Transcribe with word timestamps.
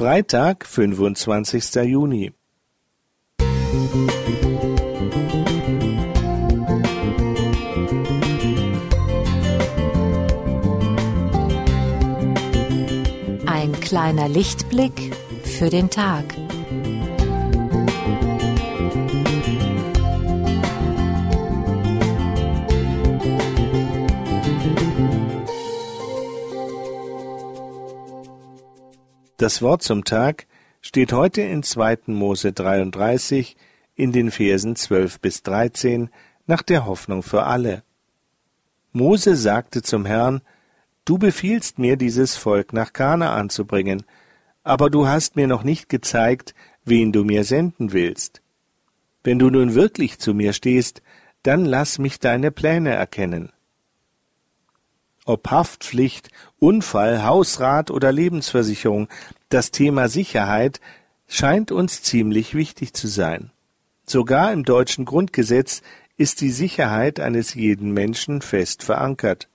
Freitag, 0.00 0.64
25. 0.64 1.74
Juni. 1.84 2.32
Ein 13.44 13.78
kleiner 13.82 14.30
Lichtblick 14.30 15.14
für 15.44 15.68
den 15.68 15.90
Tag. 15.90 16.24
Das 29.40 29.62
Wort 29.62 29.82
zum 29.82 30.04
Tag 30.04 30.46
steht 30.82 31.14
heute 31.14 31.40
in 31.40 31.62
2. 31.62 32.00
Mose 32.08 32.52
33 32.52 33.56
in 33.94 34.12
den 34.12 34.30
Versen 34.30 34.76
12 34.76 35.18
bis 35.18 35.42
13 35.42 36.10
nach 36.46 36.60
der 36.60 36.84
Hoffnung 36.84 37.22
für 37.22 37.44
alle. 37.44 37.82
Mose 38.92 39.36
sagte 39.36 39.80
zum 39.80 40.04
Herrn, 40.04 40.42
Du 41.06 41.16
befiehlst 41.16 41.78
mir, 41.78 41.96
dieses 41.96 42.36
Volk 42.36 42.74
nach 42.74 42.92
Kanaan 42.92 43.48
zu 43.48 43.64
bringen, 43.64 44.02
aber 44.62 44.90
du 44.90 45.06
hast 45.06 45.36
mir 45.36 45.46
noch 45.46 45.62
nicht 45.62 45.88
gezeigt, 45.88 46.54
wen 46.84 47.10
du 47.10 47.24
mir 47.24 47.44
senden 47.44 47.94
willst. 47.94 48.42
Wenn 49.24 49.38
du 49.38 49.48
nun 49.48 49.74
wirklich 49.74 50.18
zu 50.18 50.34
mir 50.34 50.52
stehst, 50.52 51.00
dann 51.44 51.64
lass 51.64 51.98
mich 51.98 52.18
deine 52.18 52.50
Pläne 52.50 52.90
erkennen. 52.90 53.52
Ob 55.30 55.48
Haftpflicht, 55.48 56.28
Unfall, 56.58 57.22
Hausrat 57.22 57.92
oder 57.92 58.10
Lebensversicherung, 58.10 59.06
das 59.48 59.70
Thema 59.70 60.08
Sicherheit 60.08 60.80
scheint 61.28 61.70
uns 61.70 62.02
ziemlich 62.02 62.56
wichtig 62.56 62.94
zu 62.94 63.06
sein. 63.06 63.52
Sogar 64.04 64.52
im 64.52 64.64
deutschen 64.64 65.04
Grundgesetz 65.04 65.82
ist 66.16 66.40
die 66.40 66.50
Sicherheit 66.50 67.20
eines 67.20 67.54
jeden 67.54 67.92
Menschen 67.92 68.42
fest 68.42 68.82
verankert. 68.82 69.48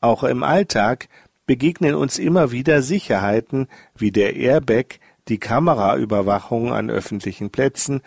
Auch 0.00 0.24
im 0.24 0.42
Alltag 0.42 1.08
begegnen 1.46 1.94
uns 1.94 2.18
immer 2.18 2.50
wieder 2.50 2.82
Sicherheiten 2.82 3.68
wie 3.94 4.10
der 4.10 4.34
Airbag, 4.34 4.98
die 5.28 5.38
Kameraüberwachung 5.38 6.72
an 6.72 6.90
öffentlichen 6.90 7.50
Plätzen 7.50 8.00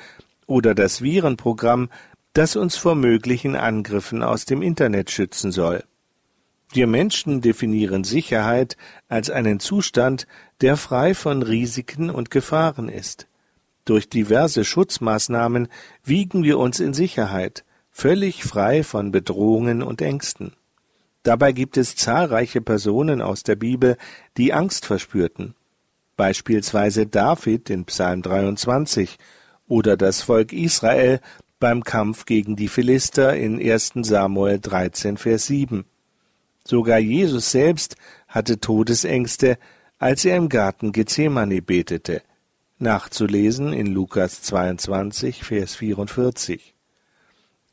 oder 0.45 0.75
das 0.75 1.01
Virenprogramm, 1.01 1.87
das 2.33 2.57
uns 2.57 2.75
vor 2.75 2.95
möglichen 2.95 3.55
Angriffen 3.55 4.23
aus 4.23 4.43
dem 4.43 4.61
Internet 4.61 5.09
schützen 5.09 5.53
soll. 5.53 5.85
Wir 6.77 6.85
Menschen 6.85 7.41
definieren 7.41 8.03
Sicherheit 8.03 8.77
als 9.07 9.31
einen 9.31 9.59
Zustand, 9.59 10.27
der 10.61 10.77
frei 10.77 11.15
von 11.15 11.41
Risiken 11.41 12.11
und 12.11 12.29
Gefahren 12.29 12.87
ist. 12.87 13.27
Durch 13.83 14.09
diverse 14.09 14.63
Schutzmaßnahmen 14.63 15.69
wiegen 16.03 16.43
wir 16.43 16.59
uns 16.59 16.79
in 16.79 16.93
Sicherheit, 16.93 17.65
völlig 17.89 18.43
frei 18.43 18.83
von 18.83 19.11
Bedrohungen 19.11 19.81
und 19.81 20.03
Ängsten. 20.03 20.53
Dabei 21.23 21.51
gibt 21.51 21.77
es 21.77 21.95
zahlreiche 21.95 22.61
Personen 22.61 23.23
aus 23.23 23.41
der 23.41 23.55
Bibel, 23.55 23.97
die 24.37 24.53
Angst 24.53 24.85
verspürten. 24.85 25.55
Beispielsweise 26.15 27.07
David 27.07 27.71
in 27.71 27.85
Psalm 27.85 28.21
23 28.21 29.17
oder 29.67 29.97
das 29.97 30.21
Volk 30.21 30.53
Israel 30.53 31.21
beim 31.59 31.83
Kampf 31.83 32.25
gegen 32.25 32.55
die 32.55 32.67
Philister 32.67 33.35
in 33.35 33.59
1. 33.59 33.93
Samuel 34.03 34.59
13, 34.59 35.17
Vers 35.17 35.47
7. 35.47 35.83
Sogar 36.67 36.99
Jesus 36.99 37.51
selbst 37.51 37.95
hatte 38.27 38.59
Todesängste, 38.59 39.57
als 39.99 40.25
er 40.25 40.35
im 40.35 40.49
Garten 40.49 40.91
Gethsemane 40.91 41.61
betete. 41.61 42.23
Nachzulesen 42.77 43.71
in 43.71 43.87
Lukas 43.87 44.41
22, 44.41 45.45
Vers 45.45 45.75
44. 45.75 46.75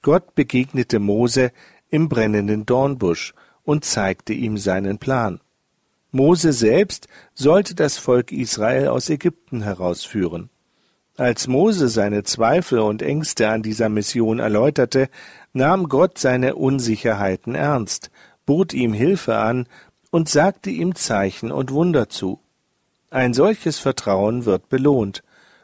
Gott 0.00 0.36
begegnete 0.36 1.00
Mose 1.00 1.50
im 1.90 2.08
brennenden 2.08 2.66
Dornbusch 2.66 3.34
und 3.64 3.84
zeigte 3.84 4.32
ihm 4.32 4.58
seinen 4.58 4.98
Plan. 4.98 5.40
Mose 6.12 6.52
selbst 6.52 7.08
sollte 7.34 7.74
das 7.74 7.98
Volk 7.98 8.30
Israel 8.30 8.86
aus 8.86 9.10
Ägypten 9.10 9.62
herausführen. 9.62 10.50
Als 11.16 11.48
Mose 11.48 11.88
seine 11.88 12.22
Zweifel 12.22 12.78
und 12.78 13.02
Ängste 13.02 13.48
an 13.48 13.64
dieser 13.64 13.88
Mission 13.88 14.38
erläuterte, 14.38 15.08
nahm 15.52 15.88
Gott 15.88 16.18
seine 16.18 16.54
Unsicherheiten 16.54 17.56
ernst 17.56 18.12
bot 18.46 18.72
ihm 18.72 18.92
Hilfe 18.92 19.36
an 19.36 19.66
und 20.10 20.28
sagte 20.28 20.70
ihm 20.70 20.94
Zeichen 20.94 21.50
und 21.50 21.70
Wunder 21.72 22.08
zu. 22.08 22.40
Ein 23.10 23.34
solches 23.34 23.78
Vertrauen 23.78 24.44
wird 24.44 24.68
belohnt. 24.68 25.22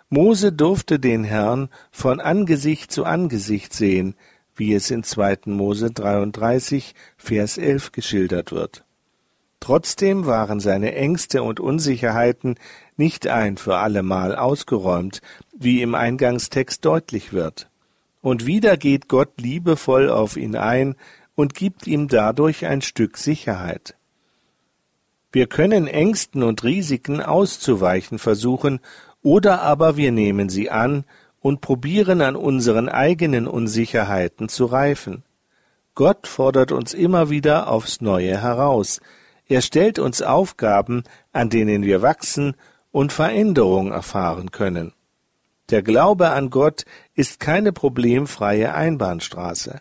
Mose 0.08 0.52
durfte 0.52 0.98
den 0.98 1.24
Herrn 1.24 1.68
von 1.90 2.20
Angesicht 2.20 2.90
zu 2.90 3.04
Angesicht 3.04 3.72
sehen, 3.72 4.14
wie 4.56 4.74
es 4.74 4.90
in 4.90 5.04
2. 5.04 5.38
Mose 5.46 5.90
33, 5.90 6.94
Vers 7.16 7.58
11 7.58 7.92
geschildert 7.92 8.52
wird. 8.52 8.84
Trotzdem 9.60 10.26
waren 10.26 10.58
seine 10.58 10.94
Ängste 10.94 11.42
und 11.42 11.60
Unsicherheiten 11.60 12.56
nicht 12.96 13.26
ein 13.26 13.56
für 13.56 13.76
allemal 13.76 14.34
ausgeräumt, 14.34 15.20
wie 15.52 15.82
im 15.82 15.94
Eingangstext 15.94 16.84
deutlich 16.84 17.32
wird. 17.32 17.68
Und 18.22 18.46
wieder 18.46 18.76
geht 18.76 19.08
Gott 19.08 19.40
liebevoll 19.40 20.10
auf 20.10 20.36
ihn 20.36 20.56
ein, 20.56 20.96
und 21.40 21.54
gibt 21.54 21.86
ihm 21.86 22.06
dadurch 22.06 22.66
ein 22.66 22.82
Stück 22.82 23.16
Sicherheit. 23.16 23.94
Wir 25.32 25.46
können 25.46 25.86
Ängsten 25.86 26.42
und 26.42 26.64
Risiken 26.64 27.22
auszuweichen 27.22 28.18
versuchen, 28.18 28.80
oder 29.22 29.62
aber 29.62 29.96
wir 29.96 30.12
nehmen 30.12 30.50
sie 30.50 30.70
an 30.70 31.04
und 31.40 31.62
probieren 31.62 32.20
an 32.20 32.36
unseren 32.36 32.90
eigenen 32.90 33.46
Unsicherheiten 33.46 34.50
zu 34.50 34.66
reifen. 34.66 35.22
Gott 35.94 36.26
fordert 36.26 36.72
uns 36.72 36.92
immer 36.92 37.30
wieder 37.30 37.68
aufs 37.68 38.02
Neue 38.02 38.40
heraus. 38.40 39.00
Er 39.46 39.62
stellt 39.62 39.98
uns 39.98 40.20
Aufgaben, 40.20 41.04
an 41.32 41.48
denen 41.48 41.84
wir 41.84 42.02
wachsen 42.02 42.54
und 42.90 43.14
Veränderung 43.14 43.92
erfahren 43.92 44.50
können. 44.50 44.92
Der 45.70 45.82
Glaube 45.82 46.30
an 46.30 46.50
Gott 46.50 46.84
ist 47.14 47.40
keine 47.40 47.72
problemfreie 47.72 48.74
Einbahnstraße. 48.74 49.80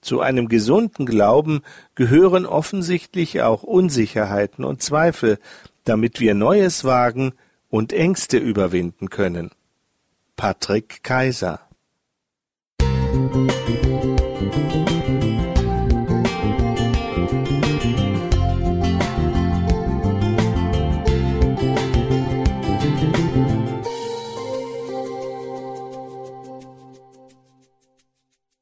Zu 0.00 0.20
einem 0.20 0.48
gesunden 0.48 1.06
Glauben 1.06 1.62
gehören 1.94 2.46
offensichtlich 2.46 3.42
auch 3.42 3.62
Unsicherheiten 3.62 4.64
und 4.64 4.82
Zweifel, 4.82 5.38
damit 5.84 6.20
wir 6.20 6.34
Neues 6.34 6.84
wagen 6.84 7.32
und 7.68 7.92
Ängste 7.92 8.38
überwinden 8.38 9.10
können. 9.10 9.50
Patrick 10.36 11.02
Kaiser 11.02 11.60
Musik 12.80 13.87